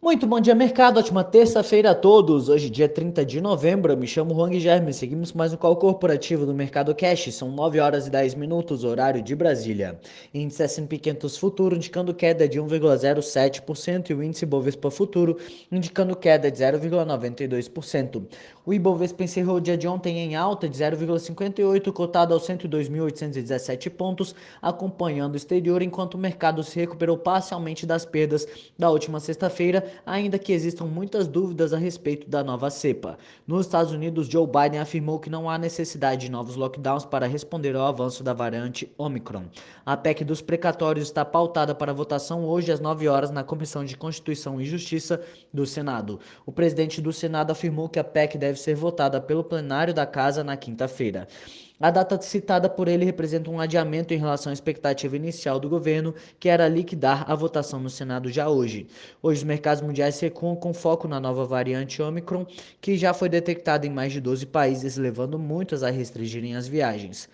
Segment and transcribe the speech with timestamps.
[0.00, 0.98] Muito bom dia, mercado.
[0.98, 2.50] Ótima terça-feira a todos.
[2.50, 3.92] Hoje, dia 30 de novembro.
[3.92, 4.92] Eu me chamo Juan Germe.
[4.92, 7.34] Seguimos mais um call corporativo do Mercado Cash.
[7.34, 9.98] São 9 horas e 10 minutos, horário de Brasília.
[10.34, 15.38] Índice S&P 500 Futuro indicando queda de 1,07% e o índice Bovespa Futuro
[15.72, 18.26] indicando queda de 0,92%.
[18.66, 24.34] O Ibovespa encerrou o dia de ontem em alta de 0,58, cotado aos 102.817 pontos,
[24.60, 28.46] acompanhando o exterior, enquanto o mercado se recuperou parcialmente das perdas
[28.78, 33.18] da última sexta-feira ainda que existam muitas dúvidas a respeito da nova cepa.
[33.46, 37.74] Nos Estados Unidos, Joe Biden afirmou que não há necessidade de novos lockdowns para responder
[37.76, 39.44] ao avanço da variante Omicron.
[39.84, 43.96] A PEC dos precatórios está pautada para votação hoje às 9 horas na Comissão de
[43.96, 45.20] Constituição e Justiça
[45.52, 46.20] do Senado.
[46.44, 50.42] O presidente do Senado afirmou que a PEC deve ser votada pelo plenário da Casa
[50.44, 51.28] na quinta-feira.
[51.78, 56.14] A data citada por ele representa um adiamento em relação à expectativa inicial do governo,
[56.40, 58.86] que era liquidar a votação no Senado já hoje.
[59.22, 62.46] Hoje, os mercados mundiais recuam com foco na nova variante Omicron,
[62.80, 67.28] que já foi detectada em mais de 12 países, levando muitos a restringirem as viagens.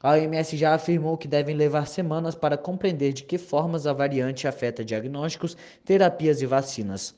[0.00, 4.46] A OMS já afirmou que devem levar semanas para compreender de que formas a variante
[4.46, 7.16] afeta diagnósticos, terapias e vacinas.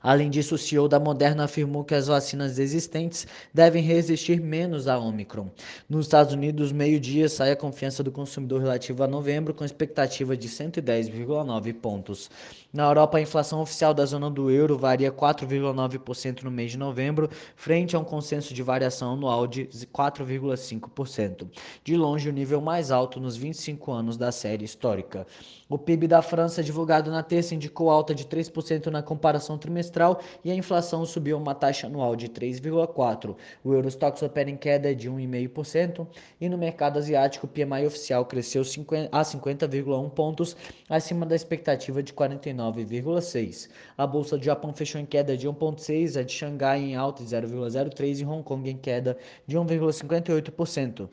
[0.00, 4.96] Além disso, o CEO da Moderna afirmou que as vacinas existentes devem resistir menos à
[4.96, 5.50] Omicron.
[5.88, 10.48] Nos Estados Unidos, meio-dia sai a confiança do consumidor relativa a novembro, com expectativa de
[10.48, 12.30] 110,9 pontos.
[12.72, 17.28] Na Europa, a inflação oficial da zona do euro varia 4,9% no mês de novembro,
[17.56, 21.48] frente a um consenso de variação anual de 4,5%.
[21.82, 25.26] De longe, o nível mais alto nos 25 anos da série histórica.
[25.68, 29.87] O PIB da França, divulgado na terça, indicou alta de 3% na comparação trimestral
[30.44, 33.36] e a inflação subiu uma taxa anual de 3,4%.
[33.64, 36.06] O Eurostox opera em queda de 1,5%
[36.40, 40.56] e no mercado asiático o PMI oficial cresceu a 50,1 pontos,
[40.88, 43.68] acima da expectativa de 49,6.
[43.96, 47.30] A bolsa do Japão fechou em queda de 1,6%, a de Xangai em alta de
[47.30, 51.08] 0,03% e Hong Kong em queda de 1,58%.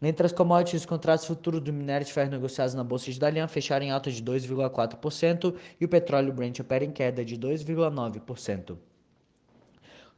[0.00, 3.48] Entre as commodities, os contratos futuros do minério de ferro negociados na Bolsa de Dalian
[3.48, 8.76] fecharam em alta de 2,4% e o petróleo Brent opera em queda de 2,9%.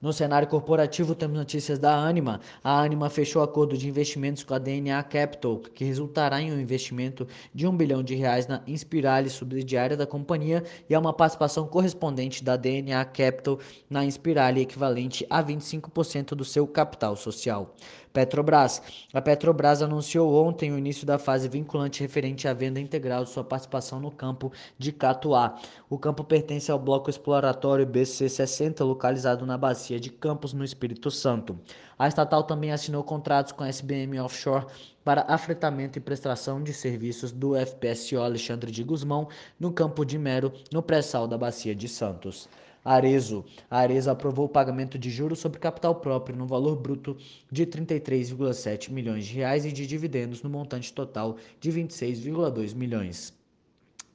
[0.00, 2.41] No cenário corporativo, temos notícias da Anima.
[2.62, 7.27] A Anima fechou acordo de investimentos com a DNA Capital, que resultará em um investimento
[7.53, 12.45] de um bilhão de reais na Inspirale, subsidiária da companhia, e é uma participação correspondente
[12.45, 13.59] da DNA Capital
[13.91, 17.75] na Inspirale, equivalente a 25% do seu capital social.
[18.13, 18.83] Petrobras.
[19.13, 23.45] A Petrobras anunciou ontem o início da fase vinculante referente à venda integral de sua
[23.45, 25.57] participação no campo de Catuá.
[25.89, 31.59] O campo pertence ao bloco exploratório BC60, localizado na bacia de Campos, no Espírito Santo.
[31.99, 34.67] A estatal também assinou contratos com a SBM Offshore
[35.05, 40.53] para afretamento e prestação de serviços do FPSO Alexandre de Guzmão no campo de Mero,
[40.73, 42.49] no pré-sal da Bacia de Santos.
[42.84, 43.44] Arezo.
[43.71, 47.16] A Arezo aprovou o pagamento de juros sobre capital próprio no valor bruto
[47.50, 53.39] de 33,7 milhões de reais e de dividendos no montante total de 26,2 milhões.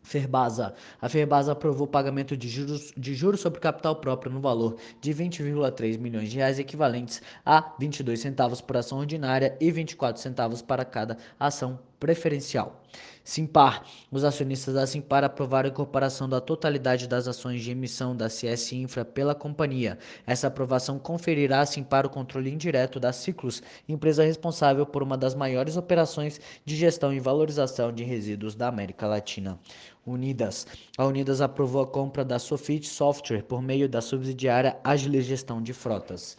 [0.03, 0.74] Ferbasa.
[1.01, 5.13] A Ferbasa aprovou o pagamento de juros, de juros sobre capital próprio no valor de
[5.13, 10.84] 20,3 milhões de reais, equivalentes a 22 centavos por ação ordinária e 24 centavos para
[10.84, 12.82] cada ação preferencial.
[13.23, 13.85] Simpar.
[14.11, 18.73] Os acionistas da Simpar aprovaram a incorporação da totalidade das ações de emissão da CS
[18.73, 19.97] Infra pela companhia.
[20.28, 25.35] Essa aprovação conferirá a Simpar o controle indireto da Ciclus, empresa responsável por uma das
[25.35, 29.57] maiores operações de gestão e valorização de resíduos da América Latina.
[30.06, 30.67] Unidas.
[30.97, 35.72] A Unidas aprovou a compra da Sofit Software por meio da subsidiária Agile Gestão de
[35.72, 36.38] Frotas.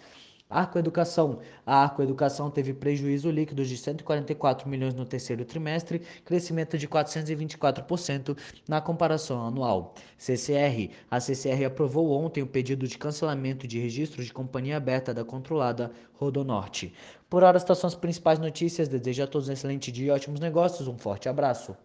[0.60, 1.40] Arco Educação.
[1.66, 8.36] A Arco Educação teve prejuízo líquido de 144 milhões no terceiro trimestre, crescimento de 424%
[8.68, 9.94] na comparação anual.
[10.16, 10.90] CCR.
[11.10, 15.90] A CCR aprovou ontem o pedido de cancelamento de registro de companhia aberta da controlada
[16.14, 16.94] Rodonorte.
[17.28, 18.88] Por hora, estas são as principais notícias.
[18.88, 20.86] Desejo a todos um excelente dia e ótimos negócios.
[20.86, 21.76] Um forte abraço.